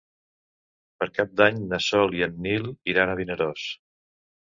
Per 1.03 1.09
Cap 1.19 1.35
d'Any 1.43 1.61
na 1.73 1.81
Sol 1.91 2.19
i 2.23 2.27
en 2.31 2.43
Nil 2.49 2.69
iran 2.97 3.15
a 3.15 3.21
Vinaròs. 3.25 3.73